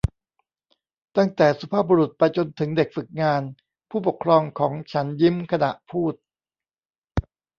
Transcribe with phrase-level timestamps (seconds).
[1.17, 3.41] ตั้งแต่สุภาพบุรุษไปจนถึงเด็กฝึกงาน
[3.89, 6.13] ผู้ปกครองของฉันยิ้มขณะพูด